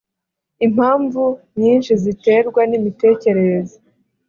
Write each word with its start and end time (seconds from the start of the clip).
Impamvu 0.65 1.23
nyinshi 1.59 1.91
ziterwa 2.03 2.61
n’imitekerereze 2.69 3.77